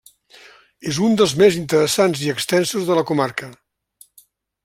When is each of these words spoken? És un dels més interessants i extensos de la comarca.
És 0.91 0.99
un 1.07 1.17
dels 1.19 1.35
més 1.41 1.57
interessants 1.59 2.25
i 2.27 2.33
extensos 2.35 2.89
de 2.91 2.99
la 3.01 3.05
comarca. 3.13 3.51